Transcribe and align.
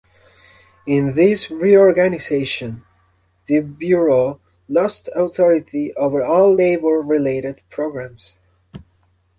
In 0.87 1.13
this 1.13 1.51
reorganization, 1.51 2.83
the 3.45 3.59
Bureau 3.59 4.41
lost 4.67 5.09
authority 5.13 5.93
over 5.93 6.23
all 6.25 6.55
labor-related 6.55 7.61
programs. 7.69 8.33